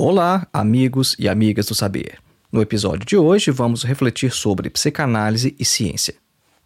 [0.00, 2.20] Olá, amigos e amigas do saber.
[2.52, 6.14] No episódio de hoje, vamos refletir sobre psicanálise e ciência.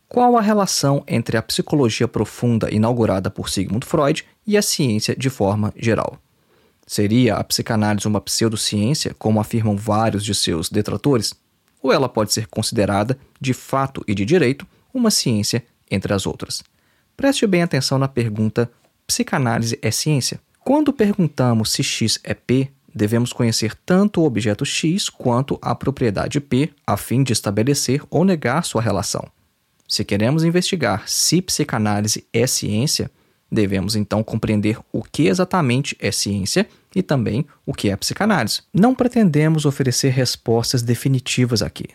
[0.06, 5.30] Qual a relação entre a psicologia profunda inaugurada por Sigmund Freud e a ciência de
[5.30, 6.18] forma geral?
[6.86, 11.32] Seria a psicanálise uma pseudociência, como afirmam vários de seus detratores?
[11.82, 16.62] Ou ela pode ser considerada, de fato e de direito, uma ciência entre as outras?
[17.16, 18.70] Preste bem atenção na pergunta:
[19.06, 20.38] psicanálise é ciência?
[20.62, 26.40] Quando perguntamos se X é P, devemos conhecer tanto o objeto X quanto a propriedade
[26.40, 29.26] P, a fim de estabelecer ou negar sua relação.
[29.88, 33.10] Se queremos investigar se psicanálise é ciência,
[33.50, 38.62] devemos então compreender o que exatamente é ciência e também o que é psicanálise.
[38.72, 41.86] Não pretendemos oferecer respostas definitivas aqui.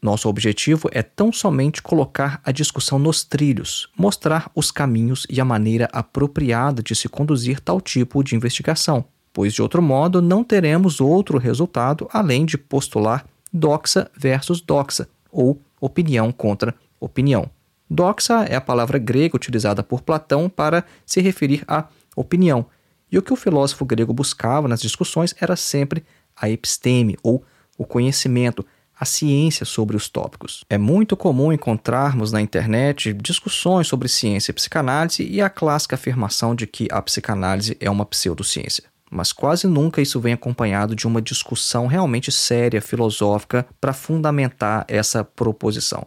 [0.00, 5.44] Nosso objetivo é tão somente colocar a discussão nos trilhos, mostrar os caminhos e a
[5.44, 11.00] maneira apropriada de se conduzir tal tipo de investigação, pois de outro modo não teremos
[11.00, 17.50] outro resultado além de postular doxa versus doxa, ou opinião contra opinião.
[17.88, 22.64] Doxa é a palavra grega utilizada por Platão para se referir à opinião.
[23.10, 26.02] E o que o filósofo grego buscava nas discussões era sempre
[26.34, 27.44] a episteme, ou
[27.76, 28.64] o conhecimento,
[28.98, 30.64] a ciência sobre os tópicos.
[30.70, 36.54] É muito comum encontrarmos na internet discussões sobre ciência e psicanálise e a clássica afirmação
[36.54, 38.91] de que a psicanálise é uma pseudociência.
[39.14, 45.22] Mas quase nunca isso vem acompanhado de uma discussão realmente séria, filosófica, para fundamentar essa
[45.22, 46.06] proposição.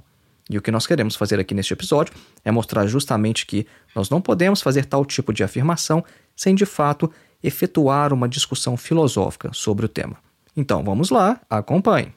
[0.50, 4.20] E o que nós queremos fazer aqui neste episódio é mostrar justamente que nós não
[4.20, 6.04] podemos fazer tal tipo de afirmação
[6.36, 7.12] sem de fato
[7.44, 10.18] efetuar uma discussão filosófica sobre o tema.
[10.58, 12.12] Então vamos lá, acompanhe.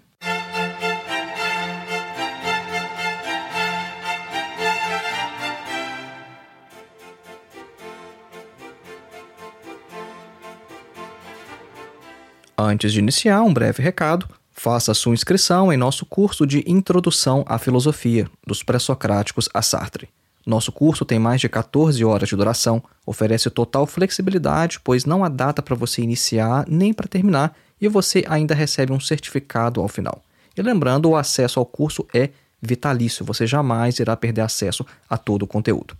[12.68, 14.28] Antes de iniciar, um breve recado.
[14.52, 20.10] Faça sua inscrição em nosso curso de Introdução à Filosofia, dos Pré-Socráticos a Sartre.
[20.46, 25.30] Nosso curso tem mais de 14 horas de duração, oferece total flexibilidade, pois não há
[25.30, 30.22] data para você iniciar nem para terminar, e você ainda recebe um certificado ao final.
[30.54, 32.28] E lembrando, o acesso ao curso é
[32.60, 35.96] vitalício, você jamais irá perder acesso a todo o conteúdo.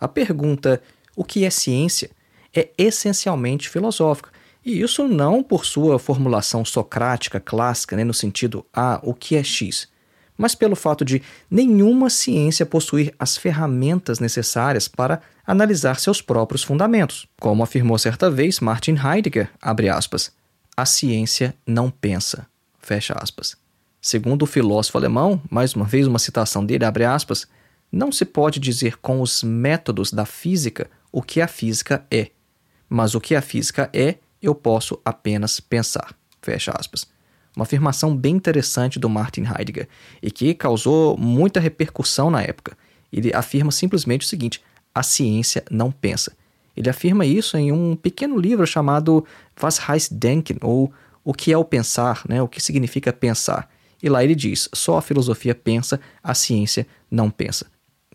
[0.00, 0.80] A pergunta
[1.16, 2.10] o que é ciência
[2.54, 4.30] é essencialmente filosófica
[4.64, 9.42] e isso não por sua formulação socrática clássica, né, no sentido, ah, o que é
[9.42, 9.88] X?
[10.36, 17.26] mas pelo fato de nenhuma ciência possuir as ferramentas necessárias para analisar seus próprios fundamentos.
[17.40, 20.32] Como afirmou certa vez Martin Heidegger, aspas,
[20.76, 22.46] a ciência não pensa,
[22.78, 23.56] fecha aspas.
[24.00, 27.46] Segundo o filósofo alemão, mais uma vez uma citação dele, abre aspas,
[27.90, 32.30] não se pode dizer com os métodos da física o que a física é,
[32.88, 37.06] mas o que a física é, eu posso apenas pensar, fecha aspas
[37.56, 39.88] uma afirmação bem interessante do Martin Heidegger
[40.22, 42.76] e que causou muita repercussão na época.
[43.10, 44.62] Ele afirma simplesmente o seguinte:
[44.94, 46.36] a ciência não pensa.
[46.76, 49.24] Ele afirma isso em um pequeno livro chamado
[49.60, 50.92] Was heißt denken, ou
[51.24, 52.40] O que é o pensar, né?
[52.42, 53.68] o que significa pensar.
[54.02, 57.66] E lá ele diz: só a filosofia pensa, a ciência não pensa.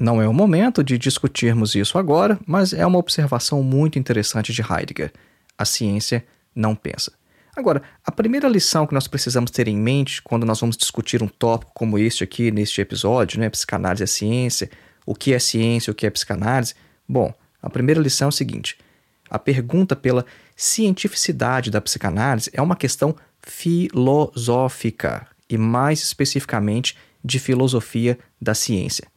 [0.01, 4.59] Não é o momento de discutirmos isso agora, mas é uma observação muito interessante de
[4.59, 5.13] Heidegger.
[5.55, 6.25] A ciência
[6.55, 7.11] não pensa.
[7.55, 11.27] Agora, a primeira lição que nós precisamos ter em mente quando nós vamos discutir um
[11.27, 14.71] tópico como este aqui, neste episódio, né, psicanálise é ciência,
[15.05, 16.73] o que é ciência, o que é psicanálise,
[17.07, 17.31] bom,
[17.61, 18.79] a primeira lição é o seguinte:
[19.29, 20.25] a pergunta pela
[20.55, 29.10] cientificidade da psicanálise é uma questão filosófica e, mais especificamente, de filosofia da ciência.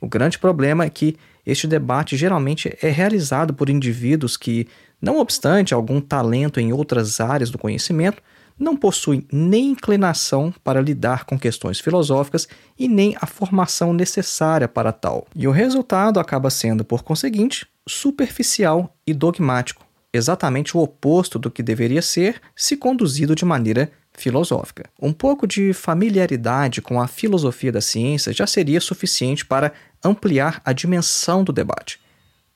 [0.00, 4.66] O grande problema é que este debate geralmente é realizado por indivíduos que
[5.00, 8.22] não obstante algum talento em outras áreas do conhecimento,
[8.58, 12.46] não possuem nem inclinação para lidar com questões filosóficas
[12.78, 15.26] e nem a formação necessária para tal.
[15.34, 21.62] E o resultado acaba sendo, por conseguinte, superficial e dogmático, exatamente o oposto do que
[21.62, 24.90] deveria ser se conduzido de maneira filosófica.
[25.00, 30.72] Um pouco de familiaridade com a filosofia da ciência já seria suficiente para ampliar a
[30.72, 32.00] dimensão do debate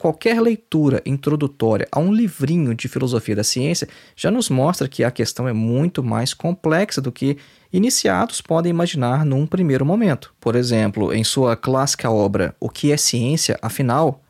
[0.05, 5.11] Qualquer leitura introdutória a um livrinho de filosofia da ciência já nos mostra que a
[5.11, 7.39] questão é muito mais complexa do que
[7.73, 10.35] iniciados podem imaginar num primeiro momento.
[10.39, 14.21] Por exemplo, em sua clássica obra O que é ciência, afinal,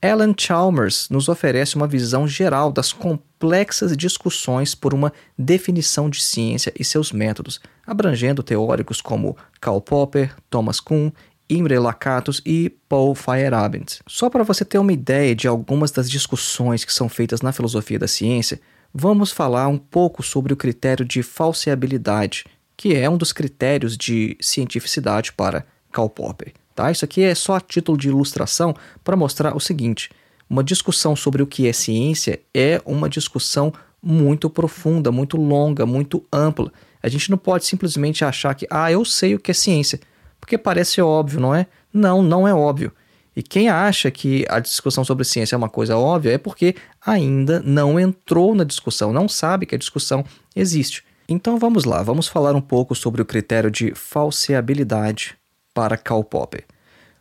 [0.00, 6.72] Alan Chalmers nos oferece uma visão geral das complexas discussões por uma definição de ciência
[6.78, 11.10] e seus métodos, abrangendo teóricos como Karl Popper, Thomas Kuhn
[11.48, 14.00] Imre Lakatos e Paul Feyerabend.
[14.06, 17.98] Só para você ter uma ideia de algumas das discussões que são feitas na filosofia
[17.98, 18.60] da ciência,
[18.92, 22.44] vamos falar um pouco sobre o critério de falseabilidade,
[22.76, 26.52] que é um dos critérios de cientificidade para Karl Popper.
[26.74, 26.90] Tá?
[26.90, 30.10] Isso aqui é só a título de ilustração para mostrar o seguinte:
[30.50, 33.72] uma discussão sobre o que é ciência é uma discussão
[34.02, 36.72] muito profunda, muito longa, muito ampla.
[37.02, 40.00] A gente não pode simplesmente achar que, ah, eu sei o que é ciência
[40.40, 41.66] porque parece óbvio, não é?
[41.92, 42.92] Não, não é óbvio.
[43.34, 46.74] E quem acha que a discussão sobre ciência é uma coisa óbvia é porque
[47.04, 50.24] ainda não entrou na discussão, não sabe que a discussão
[50.54, 51.04] existe.
[51.28, 55.36] Então vamos lá, vamos falar um pouco sobre o critério de falseabilidade
[55.74, 56.64] para Karl Popper.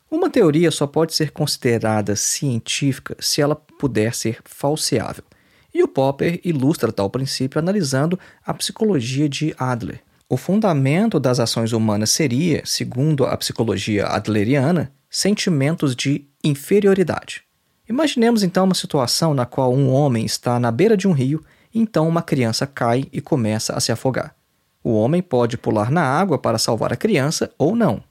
[0.10, 5.24] Uma teoria só pode ser considerada científica se ela puder ser falseável.
[5.74, 10.02] E o Popper ilustra tal princípio analisando a psicologia de Adler.
[10.28, 17.44] O fundamento das ações humanas seria, segundo a psicologia adleriana, sentimentos de inferioridade.
[17.88, 21.80] Imaginemos então uma situação na qual um homem está na beira de um rio e
[21.80, 24.36] então uma criança cai e começa a se afogar.
[24.84, 28.04] O homem pode pular na água para salvar a criança ou não.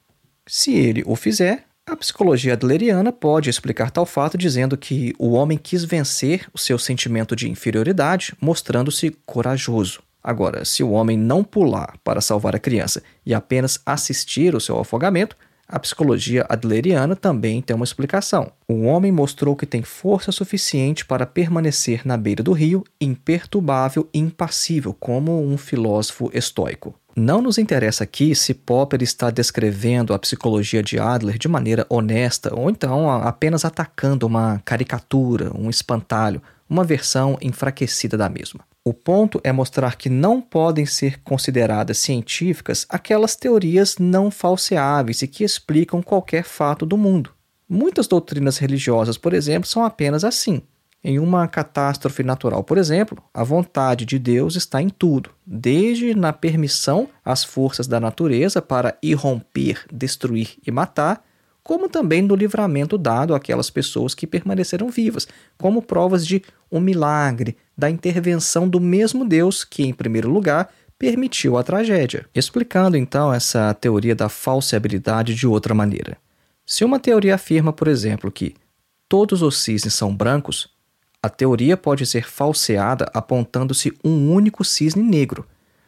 [0.46, 5.58] Se ele o fizer, a psicologia adleriana pode explicar tal fato dizendo que o homem
[5.58, 10.00] quis vencer o seu sentimento de inferioridade, mostrando-se corajoso.
[10.24, 14.80] Agora, se o homem não pular para salvar a criança e apenas assistir o seu
[14.80, 15.36] afogamento,
[15.68, 18.50] a psicologia adleriana também tem uma explicação.
[18.66, 24.18] O homem mostrou que tem força suficiente para permanecer na beira do rio, imperturbável e
[24.18, 26.94] impassível, como um filósofo estoico.
[27.16, 32.52] Não nos interessa aqui se Popper está descrevendo a psicologia de Adler de maneira honesta
[32.52, 38.64] ou então apenas atacando uma caricatura, um espantalho, uma versão enfraquecida da mesma.
[38.84, 45.28] O ponto é mostrar que não podem ser consideradas científicas aquelas teorias não falseáveis e
[45.28, 47.30] que explicam qualquer fato do mundo.
[47.66, 50.60] Muitas doutrinas religiosas, por exemplo, são apenas assim.
[51.02, 56.32] Em uma catástrofe natural, por exemplo, a vontade de Deus está em tudo, desde na
[56.32, 61.22] permissão às forças da natureza para irromper, destruir e matar,
[61.64, 67.56] como também no livramento dado àquelas pessoas que permaneceram vivas, como provas de um milagre,
[67.76, 72.26] da intervenção do mesmo Deus que, em primeiro lugar, permitiu a tragédia.
[72.34, 76.18] Explicando então essa teoria da falseabilidade de outra maneira.
[76.66, 78.54] Se uma teoria afirma, por exemplo, que
[79.08, 80.68] todos os cisnes são brancos,
[81.22, 85.46] a teoria pode ser falseada apontando-se um único cisne negro,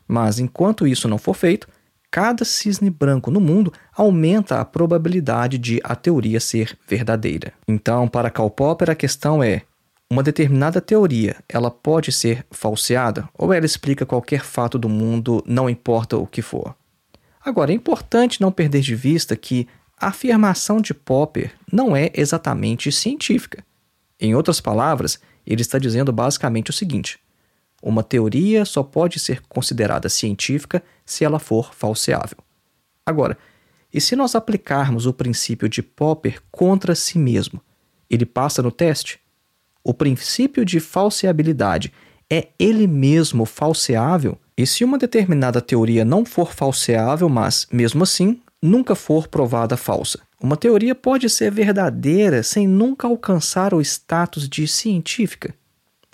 [0.09, 1.69] mas enquanto isso não for feito,
[2.17, 7.53] cada cisne branco no mundo aumenta a probabilidade de a teoria ser verdadeira.
[7.69, 9.65] Então, para Karl Popper, a questão é:
[10.11, 15.69] uma determinada teoria, ela pode ser falseada ou ela explica qualquer fato do mundo, não
[15.69, 16.75] importa o que for?
[17.45, 19.69] Agora, é importante não perder de vista que
[20.01, 23.63] a afirmação de Popper não é exatamente científica.
[24.19, 27.19] Em outras palavras, ele está dizendo basicamente o seguinte:
[27.87, 32.39] uma teoria só pode ser considerada científica se ela for falseável.
[33.07, 33.39] Agora,
[33.95, 37.61] e se nós aplicarmos o princípio de Popper contra si mesmo?
[38.11, 39.21] Ele passa no teste?
[39.85, 41.93] O princípio de falseabilidade
[42.29, 44.37] é ele mesmo falseável?
[44.59, 50.19] E se uma determinada teoria não for falseável, mas, mesmo assim, nunca for provada falsa?
[50.41, 55.55] Uma teoria pode ser verdadeira sem nunca alcançar o status de científica?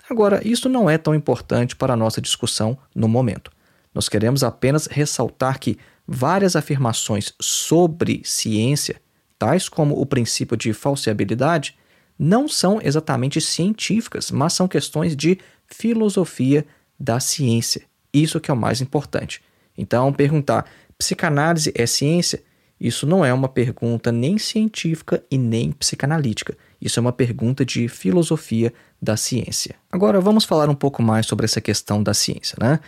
[0.09, 3.51] Agora, isso não é tão importante para a nossa discussão no momento.
[3.93, 9.01] Nós queremos apenas ressaltar que várias afirmações sobre ciência,
[9.39, 11.77] tais como o princípio de falseabilidade,
[12.17, 16.65] não são exatamente científicas, mas são questões de filosofia
[16.99, 17.83] da ciência.
[18.13, 19.41] Isso que é o mais importante.
[19.77, 20.65] Então, perguntar:
[20.97, 22.43] psicanálise é ciência?
[22.79, 26.57] Isso não é uma pergunta nem científica e nem psicanalítica.
[26.83, 29.75] Isso é uma pergunta de filosofia da ciência.
[29.89, 32.79] Agora vamos falar um pouco mais sobre essa questão da ciência, né?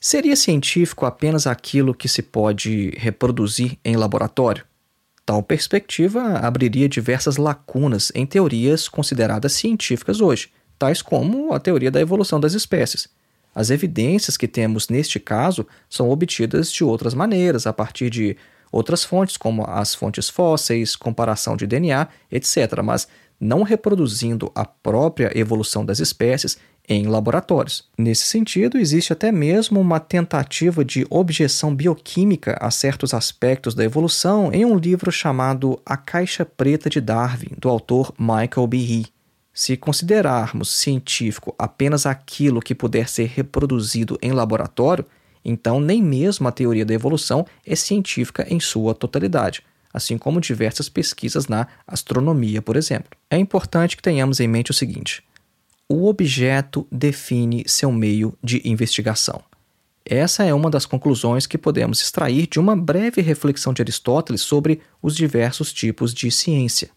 [0.00, 4.64] Seria científico apenas aquilo que se pode reproduzir em laboratório?
[5.24, 12.00] Tal perspectiva abriria diversas lacunas em teorias consideradas científicas hoje, tais como a teoria da
[12.00, 13.06] evolução das espécies.
[13.54, 18.36] As evidências que temos neste caso são obtidas de outras maneiras, a partir de
[18.72, 23.06] outras fontes, como as fontes fósseis, comparação de DNA, etc., mas
[23.42, 26.56] não reproduzindo a própria evolução das espécies
[26.88, 27.88] em laboratórios.
[27.98, 34.52] Nesse sentido, existe até mesmo uma tentativa de objeção bioquímica a certos aspectos da evolução
[34.52, 39.06] em um livro chamado A Caixa Preta de Darwin, do autor Michael Behe.
[39.52, 45.04] Se considerarmos científico apenas aquilo que puder ser reproduzido em laboratório,
[45.44, 50.88] então, nem mesmo a teoria da evolução é científica em sua totalidade, assim como diversas
[50.88, 53.10] pesquisas na astronomia, por exemplo.
[53.30, 55.22] É importante que tenhamos em mente o seguinte:
[55.88, 59.42] o objeto define seu meio de investigação.
[60.04, 64.80] Essa é uma das conclusões que podemos extrair de uma breve reflexão de Aristóteles sobre
[65.00, 66.90] os diversos tipos de ciência.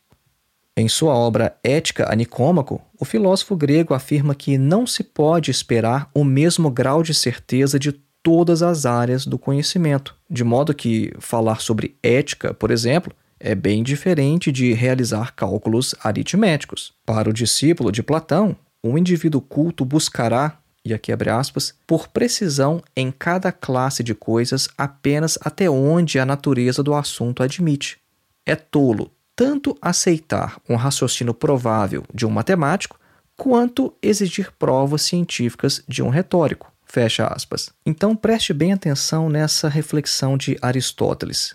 [0.78, 6.10] Em sua obra Ética a Nicômaco, o filósofo grego afirma que não se pode esperar
[6.14, 7.94] o mesmo grau de certeza de
[8.26, 13.84] todas as áreas do conhecimento, de modo que falar sobre ética, por exemplo, é bem
[13.84, 16.92] diferente de realizar cálculos aritméticos.
[17.06, 22.82] Para o discípulo de Platão, um indivíduo culto buscará, e aqui abre aspas, por precisão
[22.96, 28.00] em cada classe de coisas apenas até onde a natureza do assunto admite.
[28.44, 33.00] É tolo tanto aceitar um raciocínio provável de um matemático,
[33.38, 36.74] quanto exigir provas científicas de um retórico.
[36.96, 37.74] Fecha aspas.
[37.86, 41.54] Então preste bem atenção nessa reflexão de Aristóteles.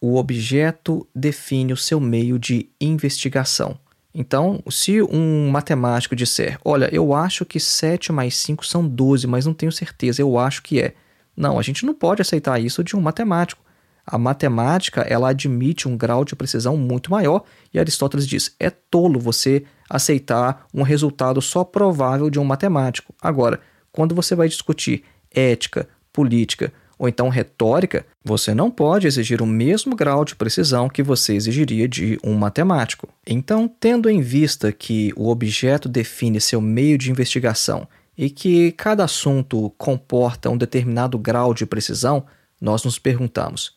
[0.00, 3.78] O objeto define o seu meio de investigação.
[4.14, 9.44] Então, se um matemático disser, olha, eu acho que 7 mais 5 são 12, mas
[9.44, 10.94] não tenho certeza, eu acho que é.
[11.36, 13.62] Não, a gente não pode aceitar isso de um matemático.
[14.06, 19.20] A matemática, ela admite um grau de precisão muito maior e Aristóteles diz, é tolo
[19.20, 23.14] você aceitar um resultado só provável de um matemático.
[23.20, 23.60] Agora,
[23.98, 29.96] quando você vai discutir ética, política ou então retórica, você não pode exigir o mesmo
[29.96, 33.08] grau de precisão que você exigiria de um matemático.
[33.26, 39.02] Então, tendo em vista que o objeto define seu meio de investigação e que cada
[39.02, 42.24] assunto comporta um determinado grau de precisão,
[42.60, 43.74] nós nos perguntamos: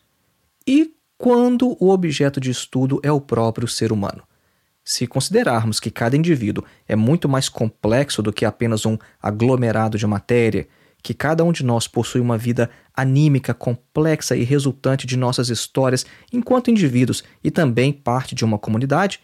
[0.68, 4.22] e quando o objeto de estudo é o próprio ser humano?
[4.92, 10.06] Se considerarmos que cada indivíduo é muito mais complexo do que apenas um aglomerado de
[10.06, 10.68] matéria,
[11.02, 16.06] que cada um de nós possui uma vida anímica complexa e resultante de nossas histórias
[16.34, 19.22] enquanto indivíduos e também parte de uma comunidade,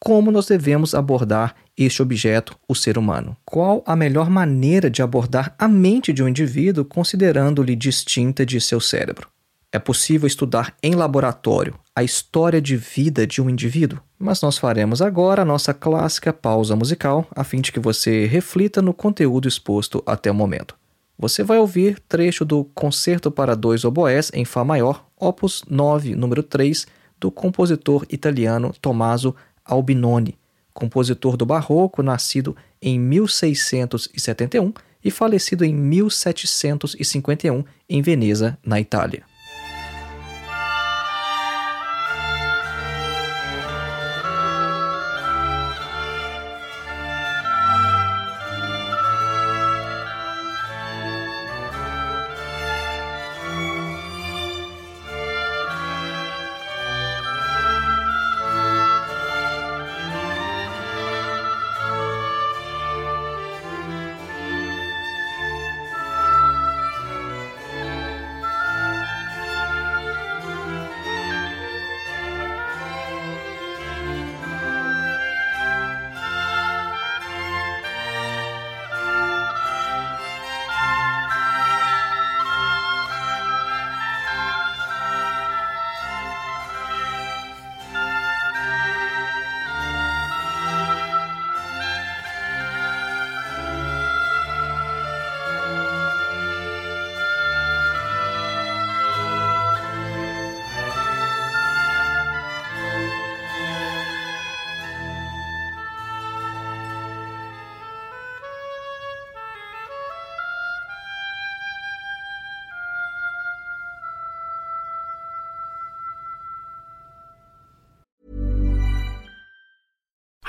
[0.00, 3.36] como nós devemos abordar este objeto, o ser humano?
[3.44, 8.80] Qual a melhor maneira de abordar a mente de um indivíduo considerando-lhe distinta de seu
[8.80, 9.33] cérebro?
[9.74, 13.98] É possível estudar em laboratório a história de vida de um indivíduo?
[14.16, 18.80] Mas nós faremos agora a nossa clássica pausa musical, a fim de que você reflita
[18.80, 20.76] no conteúdo exposto até o momento.
[21.18, 26.44] Você vai ouvir trecho do Concerto para dois oboés em Fá maior, opus 9, número
[26.44, 26.86] 3,
[27.18, 30.38] do compositor italiano Tommaso Albinoni,
[30.72, 34.72] compositor do barroco, nascido em 1671
[35.04, 39.33] e falecido em 1751 em Veneza, na Itália.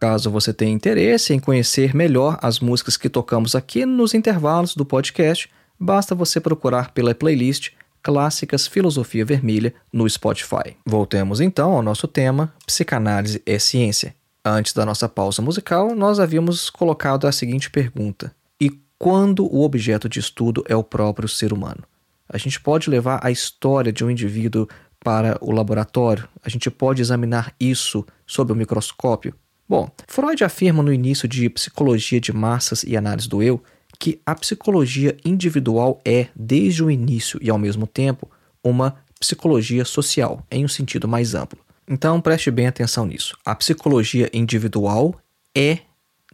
[0.00, 4.82] Caso você tenha interesse em conhecer melhor as músicas que tocamos aqui nos intervalos do
[4.82, 10.74] podcast, basta você procurar pela playlist Clássicas Filosofia Vermelha no Spotify.
[10.86, 14.14] Voltemos então ao nosso tema: Psicanálise é ciência.
[14.42, 20.08] Antes da nossa pausa musical, nós havíamos colocado a seguinte pergunta: E quando o objeto
[20.08, 21.84] de estudo é o próprio ser humano?
[22.26, 24.66] A gente pode levar a história de um indivíduo
[24.98, 26.26] para o laboratório?
[26.42, 29.34] A gente pode examinar isso sob o microscópio?
[29.70, 33.62] Bom, Freud afirma no início de Psicologia de Massas e Análise do Eu
[34.00, 38.28] que a psicologia individual é, desde o início e ao mesmo tempo,
[38.64, 41.60] uma psicologia social, em um sentido mais amplo.
[41.86, 43.38] Então preste bem atenção nisso.
[43.44, 45.14] A psicologia individual
[45.56, 45.78] é,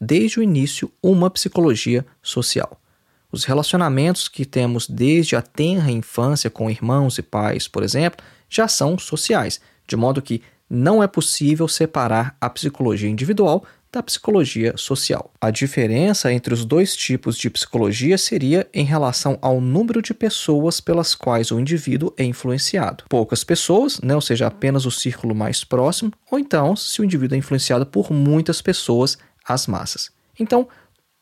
[0.01, 2.81] desde o início, uma psicologia social.
[3.31, 8.66] Os relacionamentos que temos desde a tenra infância com irmãos e pais, por exemplo, já
[8.66, 15.33] são sociais, de modo que não é possível separar a psicologia individual da psicologia social.
[15.40, 20.81] A diferença entre os dois tipos de psicologia seria em relação ao número de pessoas
[20.81, 23.05] pelas quais o indivíduo é influenciado.
[23.09, 27.37] Poucas pessoas, né, ou seja, apenas o círculo mais próximo, ou então se o indivíduo
[27.37, 30.11] é influenciado por muitas pessoas, as massas.
[30.38, 30.68] Então,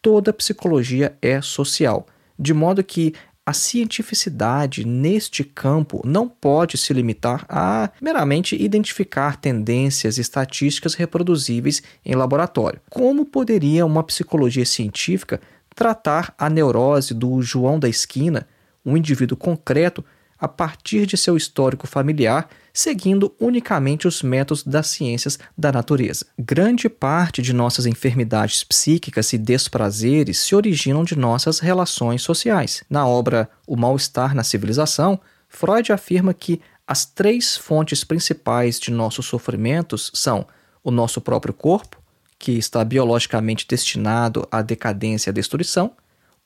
[0.02, 3.14] toda psicologia é social, de modo que
[3.46, 12.14] a cientificidade neste campo não pode se limitar a meramente identificar tendências estatísticas reproduzíveis em
[12.14, 12.80] laboratório.
[12.88, 15.40] Como poderia uma psicologia científica
[15.74, 18.48] tratar a neurose do João da esquina,
[18.84, 20.02] um indivíduo concreto
[20.44, 26.26] a partir de seu histórico familiar, seguindo unicamente os métodos das ciências da natureza.
[26.38, 32.84] Grande parte de nossas enfermidades psíquicas e desprazeres se originam de nossas relações sociais.
[32.90, 39.24] Na obra O Mal-Estar na Civilização, Freud afirma que as três fontes principais de nossos
[39.24, 40.46] sofrimentos são
[40.82, 41.96] o nosso próprio corpo,
[42.38, 45.92] que está biologicamente destinado à decadência e à destruição,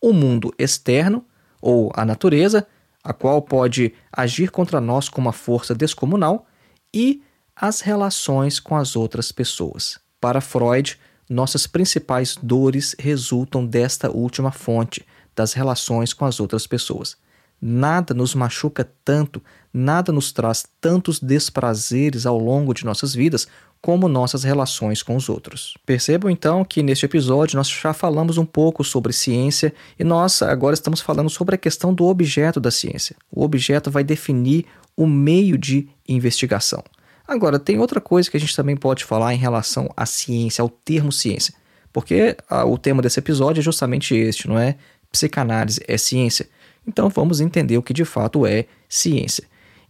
[0.01, 1.25] o mundo externo,
[1.61, 2.65] ou a natureza,
[3.09, 6.47] a qual pode agir contra nós com uma força descomunal,
[6.93, 7.23] e
[7.57, 9.99] as relações com as outras pessoas.
[10.21, 17.17] Para Freud, nossas principais dores resultam desta última fonte, das relações com as outras pessoas.
[17.59, 19.43] Nada nos machuca tanto,
[19.73, 23.49] nada nos traz tantos desprazeres ao longo de nossas vidas
[23.81, 25.75] como nossas relações com os outros.
[25.87, 30.75] Percebam então que neste episódio nós já falamos um pouco sobre ciência e nós agora
[30.75, 33.17] estamos falando sobre a questão do objeto da ciência.
[33.31, 36.83] O objeto vai definir o meio de investigação.
[37.27, 40.69] Agora, tem outra coisa que a gente também pode falar em relação à ciência, ao
[40.69, 41.55] termo ciência,
[41.93, 44.77] porque a, o tema desse episódio é justamente este, não é?
[45.13, 46.49] Psicanálise é ciência.
[46.87, 49.45] Então vamos entender o que de fato é ciência.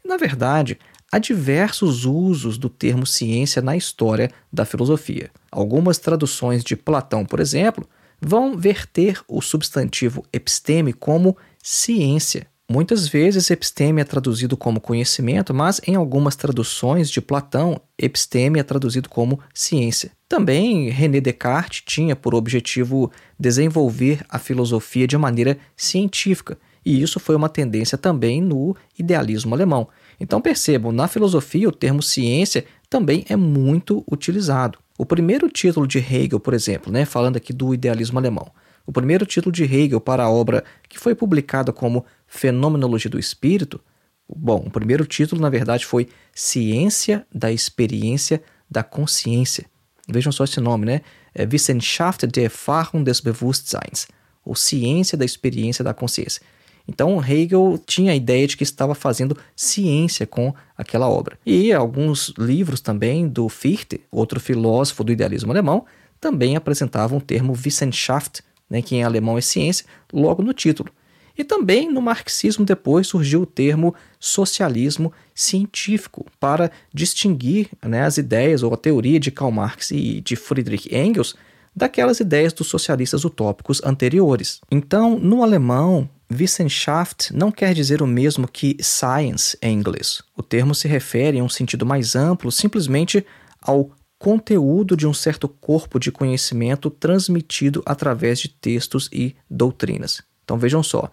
[0.04, 0.78] Na verdade,
[1.10, 5.30] há diversos usos do termo ciência na história da filosofia.
[5.50, 7.88] Algumas traduções de Platão, por exemplo,
[8.20, 12.46] vão verter o substantivo episteme como ciência.
[12.70, 18.62] Muitas vezes, episteme é traduzido como conhecimento, mas em algumas traduções de Platão, episteme é
[18.62, 20.10] traduzido como ciência.
[20.28, 27.34] Também René Descartes tinha por objetivo desenvolver a filosofia de maneira científica, e isso foi
[27.36, 29.88] uma tendência também no idealismo alemão.
[30.20, 34.78] Então percebam, na filosofia o termo ciência também é muito utilizado.
[34.96, 38.50] O primeiro título de Hegel, por exemplo, né, falando aqui do idealismo alemão,
[38.84, 43.80] o primeiro título de Hegel para a obra que foi publicada como Fenomenologia do Espírito,
[44.28, 49.66] bom, o primeiro título na verdade foi Ciência da Experiência da Consciência.
[50.08, 51.02] Vejam só esse nome, né?
[51.34, 54.08] É Wissenschaft der Erfahrung des Bewusstseins,
[54.44, 56.42] ou Ciência da Experiência da Consciência.
[56.88, 61.38] Então Hegel tinha a ideia de que estava fazendo ciência com aquela obra.
[61.44, 65.84] E alguns livros também do Fichte, outro filósofo do idealismo alemão,
[66.18, 70.90] também apresentavam o termo Wissenschaft, né, que em alemão é ciência, logo no título.
[71.36, 78.64] E também no marxismo depois surgiu o termo socialismo científico para distinguir né, as ideias
[78.64, 81.36] ou a teoria de Karl Marx e de Friedrich Engels
[81.76, 84.60] daquelas ideias dos socialistas utópicos anteriores.
[84.68, 90.22] Então, no alemão, Wissenschaft não quer dizer o mesmo que science em inglês.
[90.36, 93.24] O termo se refere, em um sentido mais amplo, simplesmente
[93.60, 100.22] ao conteúdo de um certo corpo de conhecimento transmitido através de textos e doutrinas.
[100.44, 101.10] Então vejam só,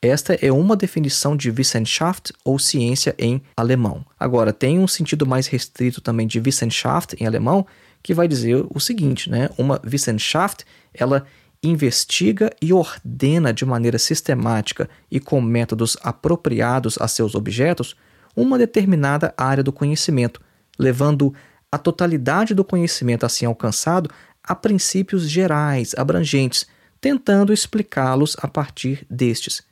[0.00, 4.04] esta é uma definição de Wissenschaft ou ciência em alemão.
[4.18, 7.64] Agora, tem um sentido mais restrito também de Wissenschaft em alemão,
[8.02, 9.48] que vai dizer o seguinte, né?
[9.56, 11.24] Uma Wissenschaft, ela
[11.62, 17.94] investiga e ordena de maneira sistemática e com métodos apropriados a seus objetos
[18.34, 20.40] uma determinada área do conhecimento,
[20.78, 21.32] levando
[21.70, 24.10] a totalidade do conhecimento assim alcançado
[24.42, 26.66] a princípios gerais, abrangentes,
[27.00, 29.62] tentando explicá-los a partir destes.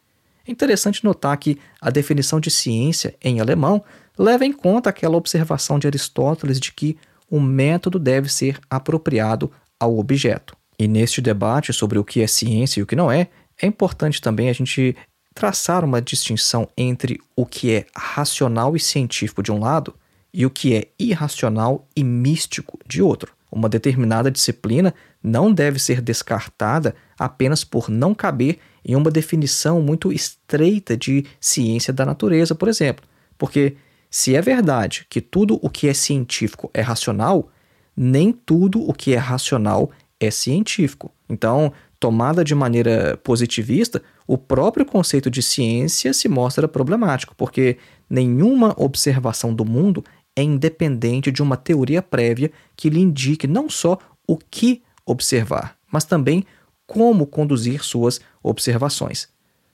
[0.46, 3.83] É interessante notar que a definição de ciência em alemão
[4.16, 6.96] leva em conta aquela observação de Aristóteles de que
[7.29, 10.59] o método deve ser apropriado ao objeto.
[10.80, 13.28] E neste debate sobre o que é ciência e o que não é,
[13.60, 14.96] é importante também a gente
[15.34, 19.94] traçar uma distinção entre o que é racional e científico de um lado
[20.32, 23.34] e o que é irracional e místico de outro.
[23.52, 30.10] Uma determinada disciplina não deve ser descartada apenas por não caber em uma definição muito
[30.10, 33.04] estreita de ciência da natureza, por exemplo.
[33.36, 33.76] Porque
[34.10, 37.50] se é verdade que tudo o que é científico é racional,
[37.94, 39.90] nem tudo o que é racional
[40.20, 41.11] é científico.
[41.28, 47.78] Então, tomada de maneira positivista, o próprio conceito de ciência se mostra problemático, porque
[48.09, 50.04] nenhuma observação do mundo
[50.37, 56.04] é independente de uma teoria prévia que lhe indique não só o que observar, mas
[56.04, 56.44] também
[56.87, 59.28] como conduzir suas observações.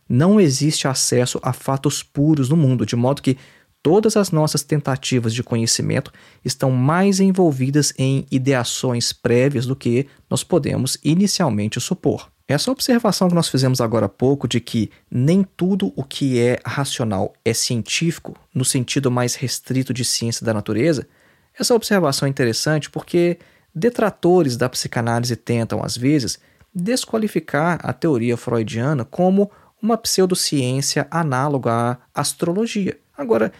[0.08, 3.36] Não existe acesso a fatos puros no mundo, de modo que
[3.86, 6.12] todas as nossas tentativas de conhecimento
[6.44, 12.28] estão mais envolvidas em ideações prévias do que nós podemos inicialmente supor.
[12.48, 16.58] Essa observação que nós fizemos agora há pouco de que nem tudo o que é
[16.66, 21.06] racional é científico, no sentido mais restrito de ciência da natureza,
[21.56, 23.38] essa observação é interessante porque
[23.72, 26.40] detratores da psicanálise tentam, às vezes,
[26.74, 29.48] desqualificar a teoria freudiana como
[29.80, 32.98] uma pseudociência análoga à astrologia.
[33.16, 33.50] Agora,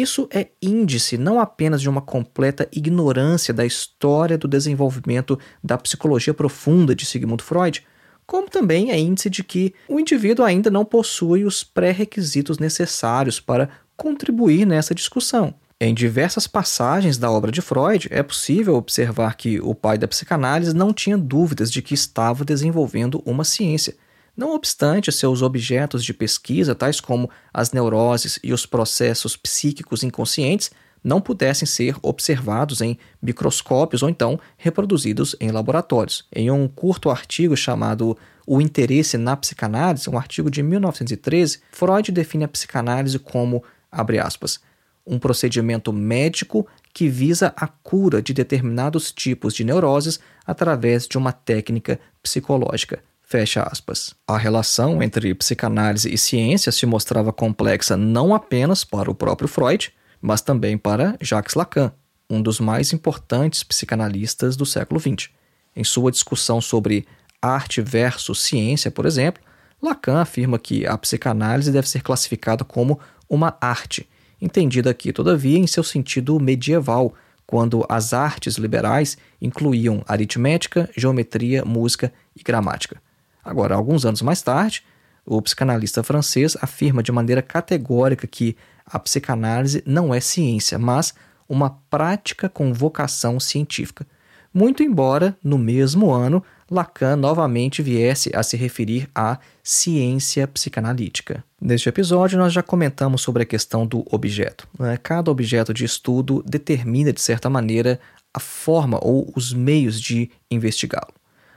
[0.00, 6.32] isso é índice não apenas de uma completa ignorância da história do desenvolvimento da psicologia
[6.32, 7.84] profunda de Sigmund Freud,
[8.26, 13.68] como também é índice de que o indivíduo ainda não possui os pré-requisitos necessários para
[13.96, 15.54] contribuir nessa discussão.
[15.80, 20.74] Em diversas passagens da obra de Freud, é possível observar que o pai da psicanálise
[20.74, 23.94] não tinha dúvidas de que estava desenvolvendo uma ciência,
[24.36, 30.70] não obstante seus objetos de pesquisa, tais como as neuroses e os processos psíquicos inconscientes,
[31.04, 36.24] não pudessem ser observados em microscópios ou então reproduzidos em laboratórios.
[36.34, 38.16] Em um curto artigo chamado
[38.46, 44.58] O Interesse na Psicanálise, um artigo de 1913, Freud define a psicanálise como, abre aspas,
[45.06, 51.32] um procedimento médico que visa a cura de determinados tipos de neuroses através de uma
[51.32, 53.02] técnica psicológica.
[53.24, 54.14] Fecha aspas.
[54.28, 59.92] A relação entre psicanálise e ciência se mostrava complexa não apenas para o próprio Freud,
[60.20, 61.92] mas também para Jacques Lacan.
[62.28, 65.28] um dos mais importantes psicanalistas do século XX.
[65.76, 67.06] Em sua discussão sobre
[67.40, 69.42] arte versus ciência, por exemplo,
[69.82, 74.08] Lacan afirma que a psicanálise deve ser classificada como uma arte,
[74.40, 77.14] entendida aqui, todavia, em seu sentido medieval,
[77.46, 83.02] quando as artes liberais incluíam aritmética, geometria, música e gramática.
[83.44, 84.82] Agora, alguns anos mais tarde,
[85.26, 91.14] o psicanalista francês afirma de maneira categórica que a psicanálise não é ciência, mas
[91.48, 94.06] uma prática com vocação científica.
[94.52, 101.42] Muito embora, no mesmo ano, Lacan novamente viesse a se referir à ciência psicanalítica.
[101.60, 104.68] Neste episódio, nós já comentamos sobre a questão do objeto.
[104.78, 104.96] Né?
[105.02, 107.98] Cada objeto de estudo determina, de certa maneira,
[108.32, 111.12] a forma ou os meios de investigá-lo.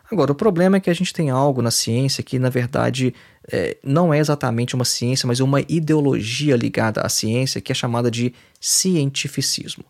[0.09, 3.13] Agora, o problema é que a gente tem algo na ciência que, na verdade,
[3.51, 8.09] é, não é exatamente uma ciência, mas uma ideologia ligada à ciência que é chamada
[8.09, 9.83] de cientificismo.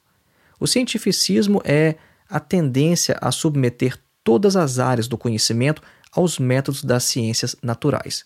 [0.59, 1.95] O cientificismo é
[2.27, 8.25] a tendência a submeter todas as áreas do conhecimento aos métodos das ciências naturais.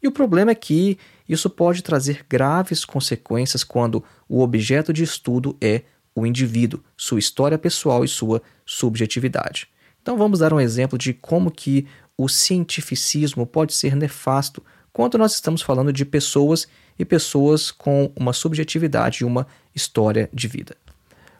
[0.00, 0.96] E o problema é que
[1.28, 5.82] isso pode trazer graves consequências quando o objeto de estudo é
[6.14, 9.68] o indivíduo, sua história pessoal e sua subjetividade.
[10.02, 11.86] Então vamos dar um exemplo de como que
[12.18, 14.62] o cientificismo pode ser nefasto
[14.92, 16.66] quando nós estamos falando de pessoas
[16.98, 20.76] e pessoas com uma subjetividade e uma história de vida.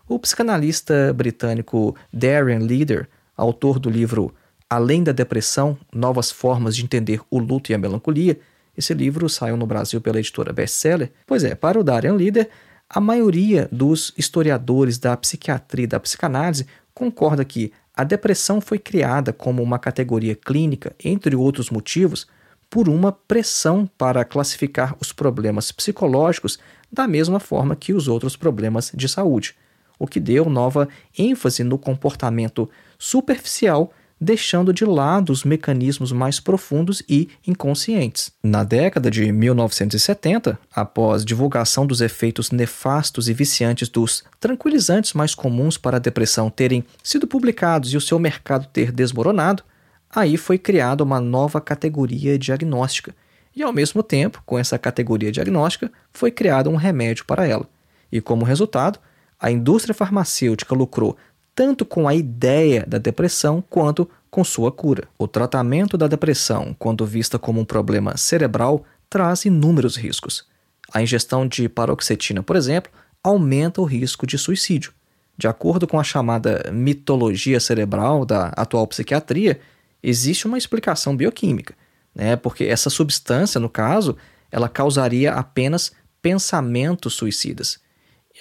[0.08, 4.34] O psicanalista britânico Darren Leader autor do livro
[4.68, 8.38] Além da Depressão: Novas Formas de Entender o Luto e a Melancolia.
[8.76, 11.12] Esse livro saiu no Brasil pela editora Bestseller.
[11.26, 12.48] Pois é, para o Darian Lieder,
[12.88, 19.32] a maioria dos historiadores da psiquiatria e da psicanálise concorda que a depressão foi criada
[19.32, 22.26] como uma categoria clínica, entre outros motivos,
[22.70, 26.58] por uma pressão para classificar os problemas psicológicos
[26.90, 29.54] da mesma forma que os outros problemas de saúde,
[29.98, 37.02] o que deu nova ênfase no comportamento superficial, deixando de lado os mecanismos mais profundos
[37.08, 38.30] e inconscientes.
[38.40, 45.76] Na década de 1970, após divulgação dos efeitos nefastos e viciantes dos tranquilizantes mais comuns
[45.76, 49.64] para a depressão terem sido publicados e o seu mercado ter desmoronado,
[50.08, 53.12] aí foi criada uma nova categoria diagnóstica.
[53.56, 57.68] E ao mesmo tempo, com essa categoria diagnóstica, foi criado um remédio para ela.
[58.10, 59.00] E como resultado,
[59.42, 61.16] a indústria farmacêutica lucrou
[61.54, 65.06] tanto com a ideia da depressão quanto com sua cura.
[65.18, 70.46] O tratamento da depressão, quando vista como um problema cerebral, traz inúmeros riscos.
[70.92, 72.90] A ingestão de paroxetina, por exemplo,
[73.22, 74.92] aumenta o risco de suicídio.
[75.36, 79.60] De acordo com a chamada mitologia cerebral da atual psiquiatria,
[80.02, 81.74] existe uma explicação bioquímica,
[82.14, 82.36] né?
[82.36, 84.16] porque essa substância, no caso,
[84.50, 87.80] ela causaria apenas pensamentos suicidas.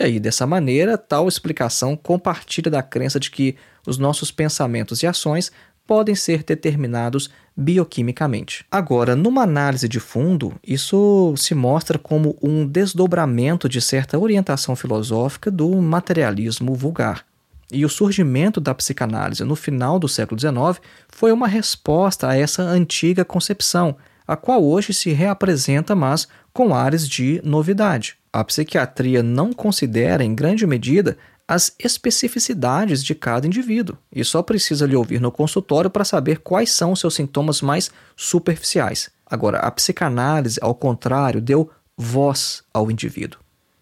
[0.02, 5.06] E aí, dessa maneira, tal explicação compartilha da crença de que os nossos pensamentos e
[5.06, 5.52] ações
[5.86, 8.66] podem ser determinados bioquimicamente.
[8.72, 15.52] Agora, numa análise de fundo, isso se mostra como um desdobramento de certa orientação filosófica
[15.52, 17.24] do materialismo vulgar.
[17.72, 22.64] E o surgimento da psicanálise no final do século XIX foi uma resposta a essa
[22.64, 23.96] antiga concepção,
[24.28, 28.20] a qual hoje se reapresenta, mas com áreas de novidade.
[28.34, 34.86] A psiquiatria não considera, em grande medida, as especificidades de cada indivíduo e só precisa
[34.86, 39.10] lhe ouvir no consultório para saber quais são os seus sintomas mais superficiais.
[39.26, 43.42] Agora, a psicanálise, ao contrário, deu voz ao indivíduo.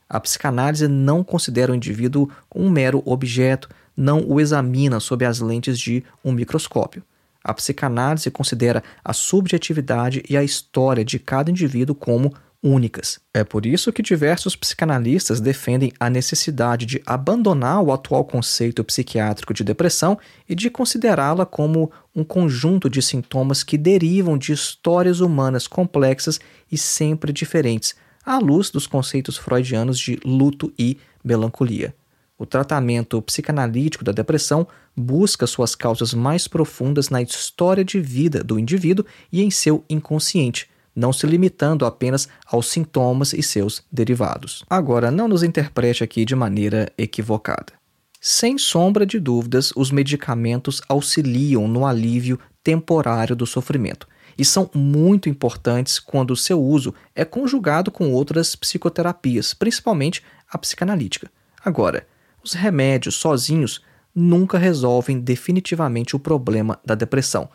[0.09, 5.77] A psicanálise não considera o indivíduo um mero objeto, não o examina sob as lentes
[5.77, 7.03] de um microscópio.
[7.43, 13.19] A psicanálise considera a subjetividade e a história de cada indivíduo como únicas.
[13.33, 19.53] É por isso que diversos psicanalistas defendem a necessidade de abandonar o atual conceito psiquiátrico
[19.53, 20.17] de depressão
[20.47, 26.39] e de considerá-la como um conjunto de sintomas que derivam de histórias humanas complexas
[26.71, 27.95] e sempre diferentes,
[28.25, 31.95] à luz dos conceitos freudianos de luto e melancolia.
[32.37, 38.59] O tratamento psicanalítico da depressão busca suas causas mais profundas na história de vida do
[38.59, 44.65] indivíduo e em seu inconsciente não se limitando apenas aos sintomas e seus derivados.
[44.69, 47.73] Agora, não nos interprete aqui de maneira equivocada.
[48.19, 54.05] Sem sombra de dúvidas, os medicamentos auxiliam no alívio temporário do sofrimento
[54.37, 60.57] e são muito importantes quando o seu uso é conjugado com outras psicoterapias, principalmente a
[60.57, 61.31] psicanalítica.
[61.63, 62.05] Agora,
[62.43, 63.81] os remédios sozinhos
[64.13, 67.49] nunca resolvem definitivamente o problema da depressão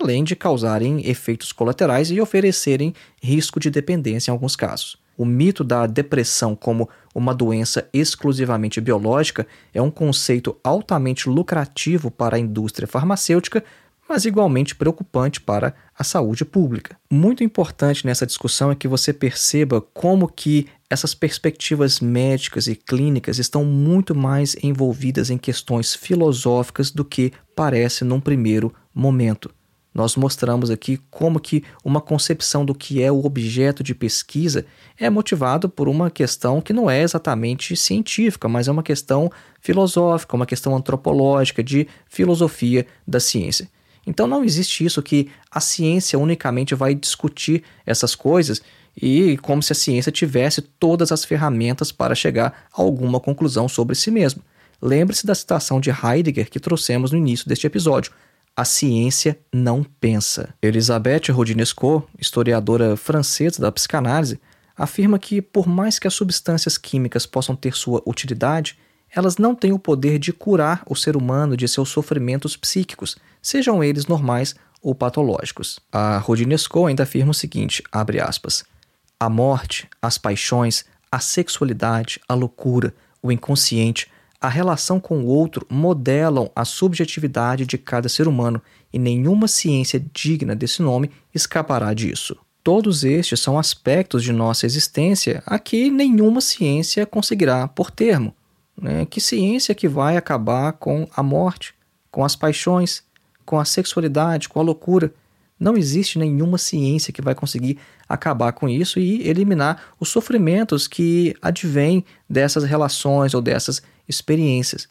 [0.00, 4.96] além de causarem efeitos colaterais e oferecerem risco de dependência em alguns casos.
[5.16, 12.36] O mito da depressão como uma doença exclusivamente biológica é um conceito altamente lucrativo para
[12.36, 13.62] a indústria farmacêutica,
[14.08, 16.96] mas igualmente preocupante para a saúde pública.
[17.12, 23.38] Muito importante nessa discussão é que você perceba como que essas perspectivas médicas e clínicas
[23.38, 29.50] estão muito mais envolvidas em questões filosóficas do que parece num primeiro momento.
[29.92, 34.64] Nós mostramos aqui como que uma concepção do que é o objeto de pesquisa
[34.96, 40.36] é motivado por uma questão que não é exatamente científica, mas é uma questão filosófica,
[40.36, 43.68] uma questão antropológica, de filosofia da ciência.
[44.06, 48.62] Então não existe isso que a ciência unicamente vai discutir essas coisas
[49.00, 53.96] e como se a ciência tivesse todas as ferramentas para chegar a alguma conclusão sobre
[53.96, 54.42] si mesmo.
[54.80, 58.12] Lembre-se da citação de Heidegger que trouxemos no início deste episódio
[58.60, 60.52] a ciência não pensa.
[60.60, 64.38] Elisabeth Rodinesco, historiadora francesa da psicanálise,
[64.76, 68.78] afirma que, por mais que as substâncias químicas possam ter sua utilidade,
[69.10, 73.82] elas não têm o poder de curar o ser humano de seus sofrimentos psíquicos, sejam
[73.82, 75.80] eles normais ou patológicos.
[75.90, 78.62] A Rodinesco ainda afirma o seguinte, abre aspas,
[79.18, 82.92] a morte, as paixões, a sexualidade, a loucura,
[83.22, 84.06] o inconsciente,
[84.40, 90.02] a relação com o outro modelam a subjetividade de cada ser humano e nenhuma ciência
[90.12, 92.36] digna desse nome escapará disso.
[92.64, 98.34] Todos estes são aspectos de nossa existência a que nenhuma ciência conseguirá por termo.
[98.80, 99.04] Né?
[99.06, 101.74] Que ciência que vai acabar com a morte,
[102.10, 103.02] com as paixões,
[103.44, 105.12] com a sexualidade, com a loucura?
[105.58, 111.34] Não existe nenhuma ciência que vai conseguir acabar com isso e eliminar os sofrimentos que
[111.42, 114.88] advêm dessas relações ou dessas experiências.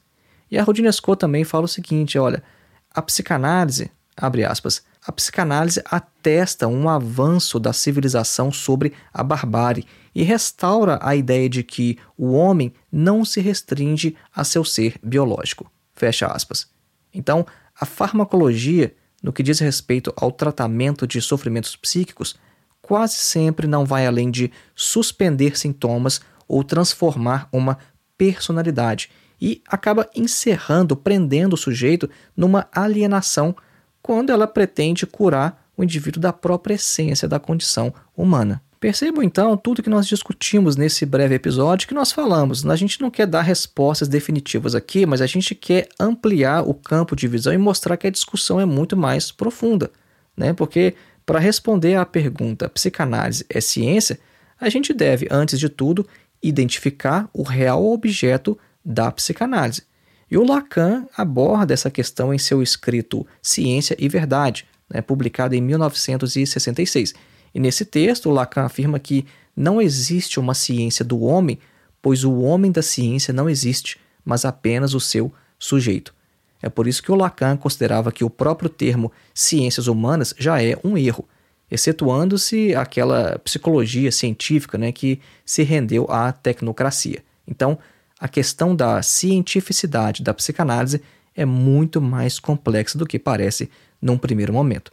[0.50, 2.42] E a Rodinesco também fala o seguinte, olha,
[2.90, 10.24] a psicanálise, abre aspas, a psicanálise atesta um avanço da civilização sobre a barbárie e
[10.24, 15.72] restaura a ideia de que o homem não se restringe a seu ser biológico.
[15.94, 16.68] Fecha aspas.
[17.14, 17.46] Então,
[17.80, 22.36] a farmacologia, no que diz respeito ao tratamento de sofrimentos psíquicos,
[22.82, 27.78] quase sempre não vai além de suspender sintomas ou transformar uma
[28.20, 29.10] personalidade
[29.42, 33.56] e acaba encerrando, prendendo o sujeito numa alienação
[34.02, 38.62] quando ela pretende curar o indivíduo da própria essência da condição humana.
[38.80, 42.66] Percebam então tudo que nós discutimos nesse breve episódio que nós falamos.
[42.66, 47.16] A gente não quer dar respostas definitivas aqui, mas a gente quer ampliar o campo
[47.16, 49.92] de visão e mostrar que a discussão é muito mais profunda.
[50.36, 50.54] Né?
[50.54, 54.20] Porque para responder à pergunta psicanálise é ciência,
[54.60, 56.06] a gente deve, antes de tudo,
[56.42, 59.84] identificar o real objeto da psicanálise.
[60.32, 65.62] E o Lacan aborda essa questão em seu escrito Ciência e Verdade, né, publicado em
[65.62, 67.14] 1966.
[67.54, 69.26] E nesse texto, Lacan afirma que
[69.56, 71.60] não existe uma ciência do homem,
[72.02, 76.14] pois o homem da ciência não existe, mas apenas o seu sujeito.
[76.62, 80.78] É por isso que o Lacan considerava que o próprio termo ciências humanas já é
[80.84, 81.28] um erro,
[81.70, 87.24] excetuando-se aquela psicologia científica né, que se rendeu à tecnocracia.
[87.48, 87.78] Então,
[88.20, 91.02] a questão da cientificidade da psicanálise
[91.36, 93.70] é muito mais complexa do que parece
[94.02, 94.92] num primeiro momento.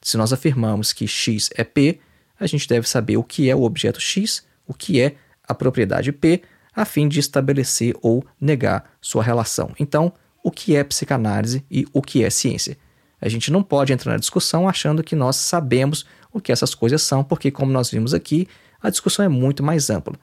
[0.00, 1.98] Se nós afirmamos que X é P,
[2.38, 5.16] a gente deve saber o que é o objeto X, o que é
[5.46, 6.42] a propriedade P,
[6.74, 9.72] a fim de estabelecer ou negar sua relação.
[9.80, 10.12] Então,
[10.44, 12.78] o que é psicanálise e o que é ciência?
[13.20, 17.02] A gente não pode entrar na discussão achando que nós sabemos o que essas coisas
[17.02, 18.46] são, porque, como nós vimos aqui,
[18.80, 20.14] a discussão é muito mais ampla.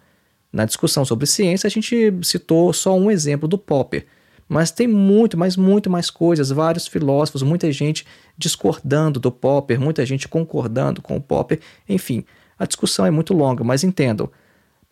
[0.52, 4.06] Na discussão sobre ciência, a gente citou só um exemplo do Popper,
[4.48, 8.06] mas tem muito, mas muito mais coisas, vários filósofos, muita gente
[8.38, 12.24] discordando do Popper, muita gente concordando com o Popper, enfim,
[12.58, 14.30] a discussão é muito longa, mas entendam,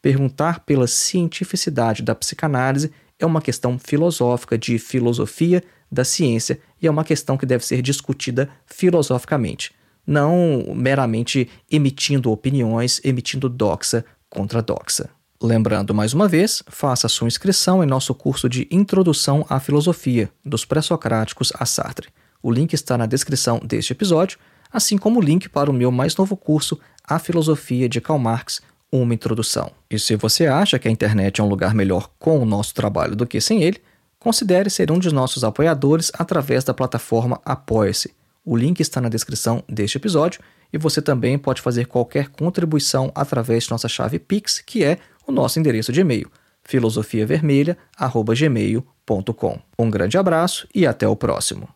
[0.01, 5.63] perguntar pela cientificidade da psicanálise é uma questão filosófica de filosofia
[5.93, 9.71] da ciência e é uma questão que deve ser discutida filosoficamente
[10.05, 15.09] não meramente emitindo opiniões, emitindo doxa contra doxa.
[15.41, 20.63] Lembrando mais uma vez, faça sua inscrição em nosso curso de Introdução à Filosofia, dos
[20.63, 22.09] Pré-Socráticos a Sartre.
[22.41, 24.37] O link está na descrição deste episódio,
[24.71, 28.61] assim como o link para o meu mais novo curso, A Filosofia de Karl Marx,
[28.91, 29.71] uma introdução.
[29.89, 33.15] E se você acha que a internet é um lugar melhor com o nosso trabalho
[33.15, 33.81] do que sem ele,
[34.23, 38.11] considere ser um de nossos apoiadores através da plataforma Apoia-se
[38.45, 43.63] o link está na descrição deste episódio e você também pode fazer qualquer contribuição através
[43.63, 46.29] de nossa chave Pix, que é o nosso endereço de e-mail,
[46.63, 49.59] filosofiavermelha.gmail.com.
[49.79, 51.69] Um grande abraço e até o próximo.